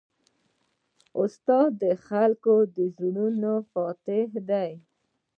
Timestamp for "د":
1.83-1.83, 2.75-2.77